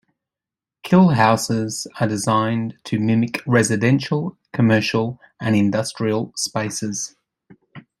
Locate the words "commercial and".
4.51-5.55